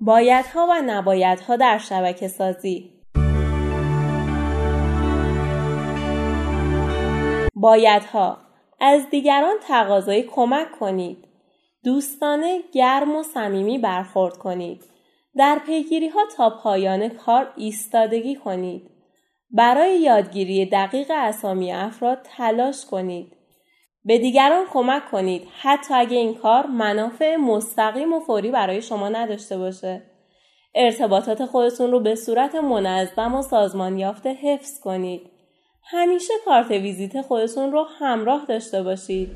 بایدها 0.00 0.66
و 0.70 0.82
نبایدها 0.86 1.56
در 1.56 1.78
شبکه 1.78 2.28
سازی. 2.28 2.90
بایدها 7.54 8.38
از 8.80 9.10
دیگران 9.10 9.54
تقاضای 9.62 10.22
کمک 10.22 10.70
کنید. 10.80 11.24
دوستانه 11.84 12.60
گرم 12.72 13.16
و 13.16 13.22
صمیمی 13.22 13.78
برخورد 13.78 14.38
کنید. 14.38 14.84
در 15.36 15.60
پیگیری 15.66 16.08
ها 16.08 16.20
تا 16.36 16.50
پایان 16.50 17.08
کار 17.08 17.52
ایستادگی 17.56 18.34
کنید. 18.34 18.90
برای 19.50 20.00
یادگیری 20.00 20.66
دقیق 20.66 21.12
اسامی 21.14 21.72
افراد 21.72 22.18
تلاش 22.36 22.86
کنید. 22.86 23.37
به 24.08 24.18
دیگران 24.18 24.66
کمک 24.72 25.10
کنید 25.10 25.48
حتی 25.60 25.94
اگه 25.94 26.16
این 26.16 26.34
کار 26.34 26.66
منافع 26.66 27.36
مستقیم 27.36 28.12
و 28.12 28.20
فوری 28.20 28.50
برای 28.50 28.82
شما 28.82 29.08
نداشته 29.08 29.58
باشه. 29.58 30.02
ارتباطات 30.74 31.44
خودتون 31.44 31.90
رو 31.90 32.00
به 32.00 32.14
صورت 32.14 32.54
منظم 32.54 33.34
و 33.34 33.42
سازمان 33.42 33.98
یافته 33.98 34.32
حفظ 34.32 34.80
کنید. 34.80 35.20
همیشه 35.90 36.32
کارت 36.44 36.70
ویزیت 36.70 37.22
خودتون 37.22 37.72
رو 37.72 37.86
همراه 37.98 38.44
داشته 38.48 38.82
باشید. 38.82 39.30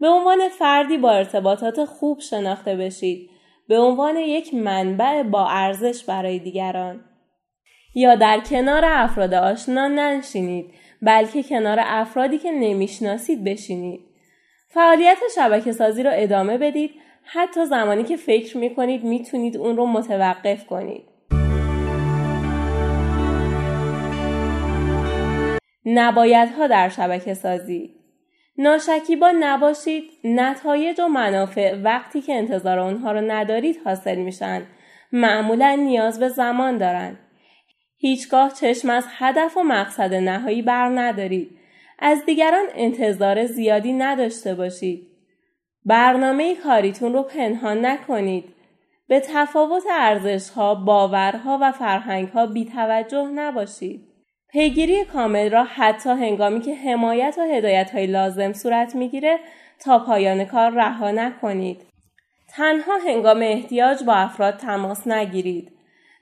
به 0.00 0.08
عنوان 0.08 0.48
فردی 0.48 0.98
با 0.98 1.10
ارتباطات 1.10 1.84
خوب 1.84 2.20
شناخته 2.20 2.76
بشید. 2.76 3.30
به 3.68 3.78
عنوان 3.78 4.16
یک 4.16 4.54
منبع 4.54 5.22
با 5.22 5.46
ارزش 5.48 6.04
برای 6.04 6.38
دیگران. 6.38 7.04
یا 7.94 8.14
در 8.14 8.40
کنار 8.40 8.84
افراد 8.84 9.34
آشنا 9.34 9.88
ننشینید 9.88 10.74
بلکه 11.02 11.42
کنار 11.42 11.78
افرادی 11.80 12.38
که 12.38 12.52
نمی‌شناسید 12.52 13.44
بشینید. 13.44 14.00
فعالیت 14.68 15.18
شبکه 15.34 15.72
سازی 15.72 16.02
رو 16.02 16.10
ادامه 16.14 16.58
بدید 16.58 16.90
حتی 17.24 17.64
زمانی 17.66 18.04
که 18.04 18.16
فکر 18.16 18.56
می‌کنید 18.56 19.04
می‌تونید 19.04 19.56
اون 19.56 19.76
رو 19.76 19.86
متوقف 19.86 20.66
کنید. 20.66 21.02
نبایدها 25.86 26.66
در 26.66 26.88
شبکه 26.88 27.34
سازی 27.34 27.94
ناشکیبا 28.58 29.32
نباشید 29.40 30.04
نتایج 30.24 31.00
و 31.00 31.08
منافع 31.08 31.76
وقتی 31.82 32.20
که 32.20 32.34
انتظار 32.34 32.78
اونها 32.78 33.12
رو 33.12 33.20
ندارید 33.20 33.80
حاصل 33.84 34.16
میشن 34.16 34.62
معمولا 35.12 35.74
نیاز 35.74 36.20
به 36.20 36.28
زمان 36.28 36.78
دارند 36.78 37.18
هیچگاه 37.96 38.52
چشم 38.52 38.90
از 38.90 39.04
هدف 39.08 39.56
و 39.56 39.62
مقصد 39.62 40.14
نهایی 40.14 40.62
بر 40.62 40.88
ندارید. 40.88 41.50
از 41.98 42.24
دیگران 42.26 42.64
انتظار 42.74 43.46
زیادی 43.46 43.92
نداشته 43.92 44.54
باشید. 44.54 45.06
برنامه 45.84 46.54
کاریتون 46.54 47.12
رو 47.12 47.22
پنهان 47.22 47.86
نکنید. 47.86 48.44
به 49.08 49.20
تفاوت 49.20 49.82
ارزشها، 49.90 50.74
باورها 50.74 51.58
و 51.60 51.72
فرهنگها 51.72 52.46
بی 52.46 52.64
توجه 52.64 53.26
نباشید. 53.34 54.00
پیگیری 54.48 55.04
کامل 55.04 55.50
را 55.50 55.64
حتی 55.64 56.10
هنگامی 56.10 56.60
که 56.60 56.74
حمایت 56.74 57.34
و 57.38 57.42
هدایت 57.42 57.90
های 57.90 58.06
لازم 58.06 58.52
صورت 58.52 58.94
می‌گیره 58.94 59.38
تا 59.80 59.98
پایان 59.98 60.44
کار 60.44 60.70
رها 60.70 61.10
نکنید. 61.10 61.80
تنها 62.48 62.98
هنگام 63.06 63.42
احتیاج 63.42 64.04
با 64.04 64.14
افراد 64.14 64.56
تماس 64.56 65.06
نگیرید. 65.06 65.73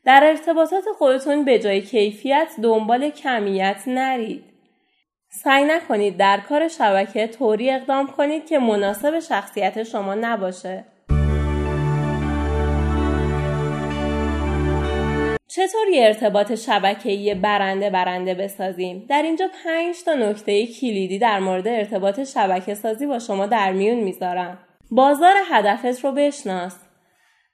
در 0.04 0.20
ارتباطات 0.24 0.84
خودتون 0.98 1.44
به 1.44 1.58
جای 1.58 1.80
کیفیت 1.80 2.48
دنبال 2.62 3.10
کمیت 3.10 3.82
نرید. 3.86 4.44
سعی 5.28 5.64
نکنید 5.64 6.16
در 6.16 6.40
کار 6.48 6.68
شبکه 6.68 7.26
طوری 7.26 7.70
اقدام 7.70 8.06
کنید 8.06 8.46
که 8.46 8.58
مناسب 8.58 9.20
شخصیت 9.20 9.82
شما 9.82 10.14
نباشه. 10.14 10.84
چطور 15.48 15.88
یه 15.92 16.06
ارتباط 16.06 16.54
شبکه‌ای 16.54 17.34
برنده 17.34 17.90
برنده 17.90 18.34
بسازیم؟ 18.34 19.06
در 19.08 19.22
اینجا 19.22 19.48
پنج 19.64 20.04
تا 20.04 20.14
نکته 20.14 20.66
کلیدی 20.66 21.18
در 21.18 21.38
مورد 21.38 21.68
ارتباط 21.68 22.20
شبکه 22.24 22.74
سازی 22.74 23.06
با 23.06 23.18
شما 23.18 23.46
در 23.46 23.72
میون 23.72 24.00
می‌ذارم. 24.00 24.58
بازار 24.90 25.34
هدفت 25.50 26.04
رو 26.04 26.12
بشناس. 26.12 26.76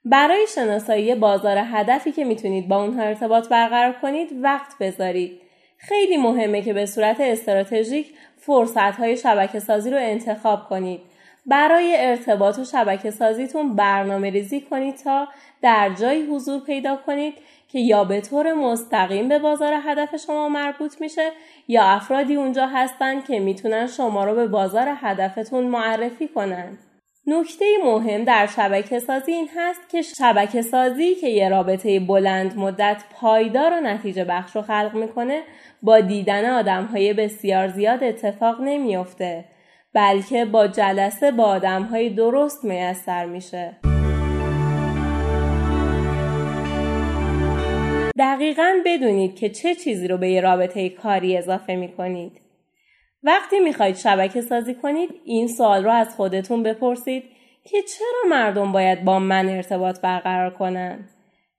برای 0.09 0.45
شناسایی 0.55 1.15
بازار 1.15 1.57
هدفی 1.57 2.11
که 2.11 2.25
می‌تونید 2.25 2.67
با 2.67 2.83
اونها 2.83 3.03
ارتباط 3.03 3.49
برقرار 3.49 3.93
کنید 4.01 4.29
وقت 4.41 4.77
بذارید. 4.79 5.41
خیلی 5.77 6.17
مهمه 6.17 6.61
که 6.61 6.73
به 6.73 6.85
صورت 6.85 7.17
استراتژیک 7.19 8.13
فرصت 8.37 8.77
های 8.77 9.17
شبکه 9.17 9.59
سازی 9.59 9.89
رو 9.89 9.97
انتخاب 9.99 10.69
کنید. 10.69 10.99
برای 11.45 11.95
ارتباط 11.97 12.59
و 12.59 12.63
شبکه 12.63 13.11
سازیتون 13.11 13.75
برنامه 13.75 14.29
ریزی 14.29 14.61
کنید 14.61 14.95
تا 14.95 15.27
در 15.61 15.89
جایی 15.89 16.21
حضور 16.21 16.59
پیدا 16.59 16.95
کنید 16.95 17.33
که 17.71 17.79
یا 17.79 18.03
به 18.03 18.21
طور 18.21 18.53
مستقیم 18.53 19.29
به 19.29 19.39
بازار 19.39 19.73
هدف 19.85 20.15
شما 20.15 20.49
مربوط 20.49 21.01
میشه 21.01 21.31
یا 21.67 21.83
افرادی 21.83 22.35
اونجا 22.35 22.67
هستن 22.67 23.21
که 23.21 23.39
می‌تونن 23.39 23.87
شما 23.87 24.25
رو 24.25 24.35
به 24.35 24.47
بازار 24.47 24.87
هدفتون 25.01 25.63
معرفی 25.63 26.27
کنند. 26.27 26.77
نکته 27.27 27.65
مهم 27.83 28.23
در 28.23 28.47
شبکه 28.55 28.99
سازی 28.99 29.31
این 29.31 29.49
هست 29.55 29.89
که 29.89 30.01
شبکه 30.01 30.61
سازی 30.61 31.15
که 31.15 31.27
یه 31.27 31.49
رابطه 31.49 31.99
بلند 31.99 32.57
مدت 32.57 33.03
پایدار 33.13 33.73
و 33.73 33.81
نتیجه 33.81 34.23
بخش 34.23 34.55
رو 34.55 34.61
خلق 34.61 34.91
می‌کنه 34.93 35.41
با 35.81 35.99
دیدن 35.99 36.49
آدم 36.49 36.85
های 36.85 37.13
بسیار 37.13 37.67
زیاد 37.67 38.03
اتفاق 38.03 38.61
نمیافته 38.61 39.45
بلکه 39.93 40.45
با 40.45 40.67
جلسه 40.67 41.31
با 41.31 41.43
آدم 41.43 41.83
های 41.83 42.09
درست 42.09 42.65
میسر 42.65 43.25
میشه. 43.25 43.77
دقیقا 48.19 48.73
بدونید 48.85 49.35
که 49.35 49.49
چه 49.49 49.75
چیزی 49.75 50.07
رو 50.07 50.17
به 50.17 50.29
یه 50.29 50.41
رابطه 50.41 50.89
کاری 50.89 51.37
اضافه 51.37 51.75
می‌کنید. 51.75 52.48
وقتی 53.23 53.59
می‌خواید 53.59 53.95
شبکه 53.95 54.41
سازی 54.41 54.73
کنید 54.73 55.09
این 55.25 55.47
سوال 55.47 55.83
رو 55.83 55.91
از 55.91 56.15
خودتون 56.15 56.63
بپرسید 56.63 57.23
که 57.63 57.81
چرا 57.81 58.29
مردم 58.29 58.71
باید 58.71 59.05
با 59.05 59.19
من 59.19 59.49
ارتباط 59.49 60.01
برقرار 60.01 60.53
کنند؟ 60.53 61.09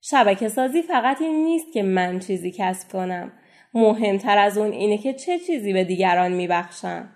شبکه 0.01 0.49
سازی 0.49 0.83
فقط 0.83 1.23
این 1.23 1.45
نیست 1.45 1.73
که 1.73 1.83
من 1.83 2.19
چیزی 2.19 2.55
کسب 2.57 2.93
کنم. 2.93 3.33
مهمتر 3.75 4.39
از 4.39 4.59
اون 4.59 4.73
اینه 4.73 4.99
که 4.99 5.13
چه 5.13 5.39
چیزی 5.39 5.73
به 5.73 5.85
دیگران 5.85 6.33
میبخشم. 6.33 7.09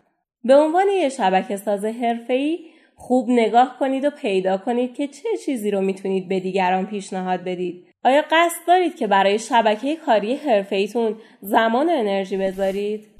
به 0.44 0.54
عنوان 0.54 0.88
یه 0.88 1.08
شبکه 1.08 1.56
ساز 1.56 1.84
حرفه‌ای 1.84 2.58
خوب 2.96 3.30
نگاه 3.30 3.76
کنید 3.78 4.04
و 4.04 4.10
پیدا 4.10 4.58
کنید 4.58 4.94
که 4.94 5.06
چه 5.06 5.28
چیزی 5.44 5.70
رو 5.70 5.80
می‌تونید 5.80 6.28
به 6.28 6.40
دیگران 6.40 6.86
پیشنهاد 6.86 7.44
بدید. 7.44 7.86
آیا 8.04 8.22
قصد 8.30 8.66
دارید 8.66 8.96
که 8.96 9.06
برای 9.06 9.38
شبکه 9.38 9.96
کاری 9.96 10.34
حرفه‌ایتون 10.34 11.16
زمان 11.40 11.88
و 11.88 11.92
انرژی 11.92 12.36
بذارید؟ 12.36 13.13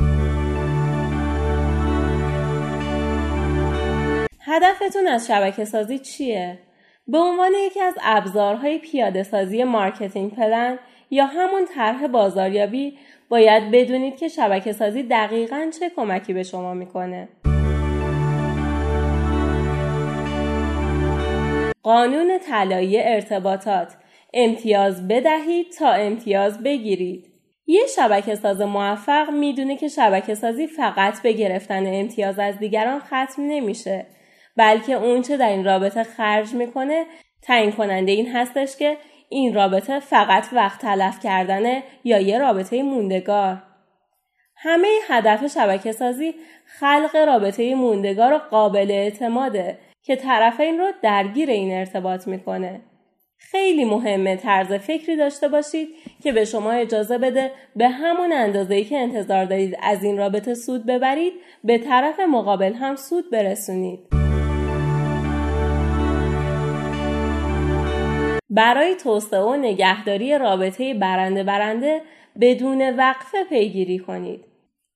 هدفتون 4.47 5.07
از 5.07 5.27
شبکه 5.27 5.65
سازی 5.65 5.99
چیه؟ 5.99 6.59
به 7.09 7.19
عنوان 7.19 7.53
یکی 7.67 7.81
از 7.81 7.95
ابزارهای 8.03 8.79
پیاده 8.79 9.23
سازی 9.23 9.65
marketing 9.65 10.35
plan 10.35 10.79
یا 11.11 11.27
همون 11.27 11.65
طرح 11.75 12.07
بازاریابی 12.07 12.99
باید 13.29 13.71
بدونید 13.71 14.17
که 14.17 14.29
شبکه 14.29 14.73
سازی 14.73 15.03
دقیقا 15.03 15.71
چه 15.79 15.91
کمکی 15.97 16.33
به 16.33 16.43
شما 16.43 16.75
می‌کنه. 16.75 17.29
قانون 21.83 22.39
طلایی 22.39 23.01
ارتباطات 23.01 23.95
امتیاز 24.35 25.09
بدهید 25.09 25.73
تا 25.79 25.91
امتیاز 25.91 26.63
بگیرید. 26.63 27.27
یه 27.67 27.83
شبکه 27.97 28.35
ساز 28.35 28.61
موفق 28.61 29.31
می‌دونه 29.31 29.77
که 29.77 29.89
شبکه 29.89 30.35
سازی 30.35 30.67
فقط 30.67 31.23
به 31.23 31.33
گرفتن 31.33 31.87
امتیاز 31.87 32.39
از 32.39 32.59
دیگران 32.59 33.01
ختم 33.01 33.43
نمیشه 33.43 34.07
بلکه 34.57 34.93
اونچه 34.93 35.37
در 35.37 35.49
این 35.49 35.65
رابطه 35.65 36.03
خرج 36.03 36.53
می‌کنه 36.53 37.05
تعیین 37.43 37.73
کننده 37.73 38.13
این 38.13 38.33
هستش 38.33 38.77
که 38.77 38.97
این 39.29 39.55
رابطه 39.55 40.01
فقط 40.01 40.47
وقت 40.53 40.81
تلف 40.81 41.21
کردنه 41.21 41.83
یا 42.05 42.19
یه 42.19 42.39
رابطه 42.39 42.83
موندگار. 42.83 43.63
همه 44.57 44.89
هدف 45.09 45.47
شبکه 45.47 45.93
سازی 45.93 46.35
خلق 46.81 47.17
رابطه 47.17 47.75
موندگار 47.75 48.33
و 48.33 48.39
قابل 48.39 48.91
اعتماده 48.91 49.79
که 50.03 50.17
طرفین 50.17 50.79
رو 50.79 50.93
درگیر 51.03 51.51
این 51.51 51.73
ارتباط 51.73 52.29
می‌کنه. 52.29 52.81
خیلی 53.39 53.85
مهمه 53.85 54.37
طرز 54.37 54.73
فکری 54.73 55.17
داشته 55.17 55.49
باشید 55.49 55.89
که 56.23 56.33
به 56.33 56.45
شما 56.45 56.73
اجازه 56.73 57.19
بده 57.19 57.51
به 57.77 57.89
همون 57.89 58.33
اندازه‌ای 58.33 58.85
که 58.85 58.99
انتظار 58.99 59.45
دارید 59.45 59.77
از 59.83 60.05
این 60.05 60.19
رابطه 60.19 60.55
سود 60.55 60.87
ببرید 60.87 61.33
به 61.65 61.79
طرف 61.79 62.21
مقابل 62.21 62.73
هم 62.73 62.97
سود 62.97 63.31
برسونید. 63.31 64.24
برای 68.55 68.95
توسعه 68.95 69.41
و 69.41 69.57
نگهداری 69.57 70.39
رابطه 70.39 70.95
برنده 70.95 71.43
برنده 71.43 72.03
بدون 72.41 72.97
وقفه 72.97 73.45
پیگیری 73.45 73.99
کنید. 73.99 74.45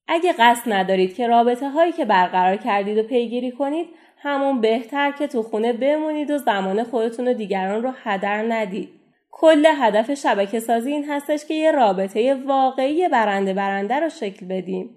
اگه 0.09 0.33
قصد 0.39 0.73
ندارید 0.73 1.15
که 1.15 1.27
رابطه 1.27 1.69
هایی 1.69 1.93
که 1.93 2.05
برقرار 2.05 2.57
کردید 2.57 2.99
و 2.99 3.03
پیگیری 3.03 3.51
کنید 3.51 3.89
همون 4.19 4.61
بهتر 4.61 5.11
که 5.11 5.27
تو 5.27 5.43
خونه 5.43 5.73
بمونید 5.73 6.31
و 6.31 6.39
زمان 6.39 6.85
خودتون 6.85 7.29
و 7.29 7.35
دیگران 7.35 7.83
رو 7.83 7.93
هدر 8.05 8.53
ندید. 8.53 8.89
کل 9.31 9.67
هدف 9.67 10.15
شبکه 10.15 10.61
سازی 10.61 10.93
این 10.93 11.05
هستش 11.11 11.45
که 11.45 11.55
یه 11.55 11.73
رابطه 11.73 12.35
واقعی 12.35 13.09
برنده 13.09 13.55
برنده 13.55 14.01
رو 14.01 14.09
شکل 14.09 14.47
بدیم. 14.47 14.91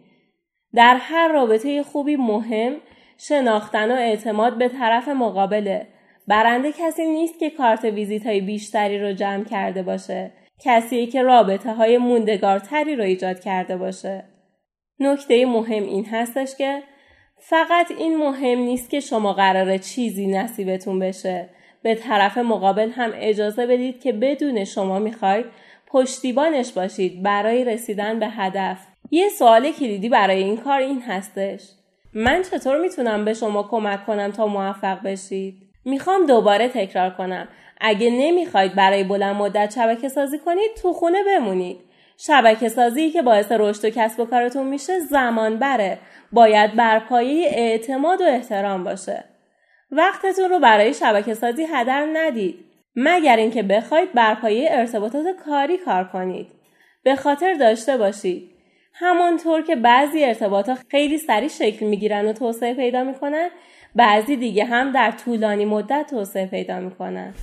در 0.73 0.97
هر 0.99 1.27
رابطه 1.27 1.83
خوبی 1.83 2.15
مهم 2.15 2.73
شناختن 3.17 3.91
و 3.91 3.95
اعتماد 3.95 4.57
به 4.57 4.67
طرف 4.67 5.07
مقابله. 5.07 5.87
برنده 6.31 6.71
کسی 6.71 7.05
نیست 7.05 7.39
که 7.39 7.49
کارت 7.49 7.83
ویزیت 7.83 8.25
های 8.25 8.41
بیشتری 8.41 8.99
رو 8.99 9.13
جمع 9.13 9.43
کرده 9.43 9.83
باشه. 9.83 10.31
کسی 10.59 11.07
که 11.07 11.21
رابطه 11.21 11.73
های 11.73 11.97
موندگارتری 11.97 12.95
رو 12.95 13.03
ایجاد 13.03 13.39
کرده 13.39 13.77
باشه. 13.77 14.23
نکته 14.99 15.45
مهم 15.45 15.83
این 15.83 16.05
هستش 16.05 16.55
که 16.57 16.83
فقط 17.39 17.91
این 17.91 18.17
مهم 18.17 18.59
نیست 18.59 18.89
که 18.89 18.99
شما 18.99 19.33
قراره 19.33 19.79
چیزی 19.79 20.27
نصیبتون 20.27 20.99
بشه 20.99 21.49
به 21.83 21.95
طرف 21.95 22.37
مقابل 22.37 22.89
هم 22.89 23.11
اجازه 23.15 23.67
بدید 23.67 24.01
که 24.01 24.13
بدون 24.13 24.65
شما 24.65 24.99
می‌خواید 24.99 25.45
پشتیبانش 25.87 26.71
باشید 26.71 27.23
برای 27.23 27.63
رسیدن 27.63 28.19
به 28.19 28.27
هدف 28.27 28.87
یه 29.11 29.29
سوال 29.29 29.71
کلیدی 29.71 30.09
برای 30.09 30.43
این 30.43 30.57
کار 30.57 30.79
این 30.79 31.01
هستش 31.01 31.69
من 32.13 32.41
چطور 32.41 32.81
می‌تونم 32.81 33.25
به 33.25 33.33
شما 33.33 33.63
کمک 33.63 34.05
کنم 34.05 34.31
تا 34.31 34.47
موفق 34.47 35.01
بشید 35.03 35.70
می‌خوام 35.85 36.25
دوباره 36.25 36.67
تکرار 36.67 37.09
کنم. 37.09 37.47
اگه 37.81 38.09
نمی‌خواید 38.09 38.75
برای 38.75 39.03
بلند 39.03 39.35
مدت 39.35 39.73
شبکه 39.75 40.09
سازی 40.09 40.39
کنید 40.39 40.71
تو 40.81 40.93
خونه 40.93 41.23
بمونید. 41.23 41.79
شبکه 42.17 42.69
سازی 42.69 43.09
که 43.09 43.21
باعث 43.21 43.51
رشد 43.51 43.85
و 43.85 43.89
کسب 43.89 44.19
و 44.19 44.25
کارتون 44.25 44.67
میشه 44.67 44.99
زمان 44.99 45.59
بره. 45.59 45.97
باید 46.31 46.75
بر 46.75 46.99
پایه 46.99 47.49
اعتماد 47.53 48.21
و 48.21 48.25
احترام 48.25 48.83
باشه. 48.83 49.23
وقتتون 49.91 50.49
رو 50.49 50.59
برای 50.59 50.93
شبکه 50.93 51.33
سازی 51.33 51.67
هدر 51.73 52.07
ندید. 52.13 52.65
مگر 52.95 53.35
اینکه 53.35 53.63
بخواید 53.63 54.13
بر 54.13 54.35
پایه 54.35 54.69
ارتباطات 54.71 55.25
کاری 55.45 55.77
کار 55.77 56.03
کنید. 56.03 56.47
به 57.03 57.15
خاطر 57.15 57.53
داشته 57.53 57.97
باشید. 57.97 58.50
همانطور 58.93 59.61
که 59.61 59.75
بعضی 59.75 60.23
ارتباطات 60.23 60.79
خیلی 60.89 61.17
سریع 61.17 61.47
شکل 61.47 61.85
می‌گیرن 61.85 62.27
و 62.27 62.33
توسعه 62.33 62.73
پیدا 62.73 63.03
می‌کنن 63.03 63.49
بعضی 63.95 64.35
دیگه 64.35 64.65
هم 64.65 64.91
در 64.91 65.11
طولانی 65.11 65.65
مدت 65.65 66.07
توسعه 66.09 66.45
پیدا 66.45 66.79
می‌کنن. 66.79 67.33